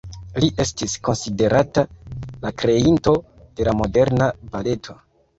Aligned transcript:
Li 0.43 0.47
estis 0.61 0.93
konsiderata 1.07 1.83
la 2.45 2.51
kreinto 2.61 3.13
de 3.59 3.67
la 3.69 3.75
moderna 3.83 4.31
baleto. 4.55 4.97